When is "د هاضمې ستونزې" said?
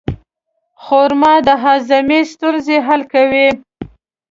1.47-2.77